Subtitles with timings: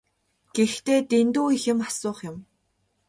[0.55, 2.37] Гэхдээ дэндүү их юм асуух юм.